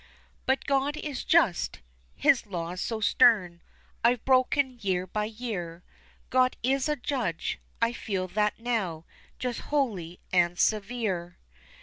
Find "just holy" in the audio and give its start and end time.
9.37-10.19